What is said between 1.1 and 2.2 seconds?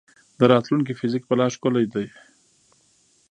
به لا ښکلی دی.